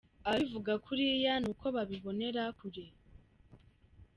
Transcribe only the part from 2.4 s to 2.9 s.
kure.”